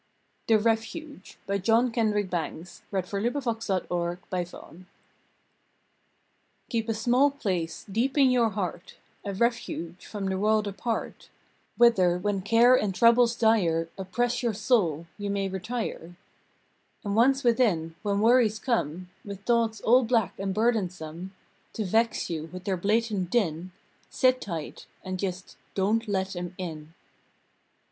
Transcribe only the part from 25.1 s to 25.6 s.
just